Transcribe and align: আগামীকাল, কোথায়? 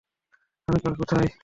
আগামীকাল, 0.67 0.93
কোথায়? 0.99 1.27